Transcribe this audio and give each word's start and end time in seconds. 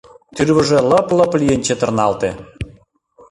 Тӱрвыжӧ 0.35 0.79
лып-лып 0.89 1.31
лийын 1.39 1.61
чытырналте. 1.67 2.29